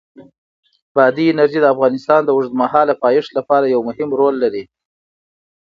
[0.95, 4.63] بادي انرژي د افغانستان د اوږدمهاله پایښت لپاره یو مهم رول لري.